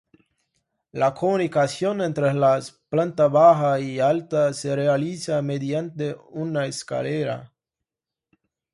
[1.01, 7.53] La comunicación entre las planta baja y alta se realiza mediante una escalera.